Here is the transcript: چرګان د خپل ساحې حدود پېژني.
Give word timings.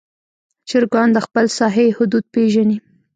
چرګان 0.69 1.09
د 1.13 1.17
خپل 1.25 1.45
ساحې 1.57 1.87
حدود 1.97 2.25
پېژني. 2.33 2.77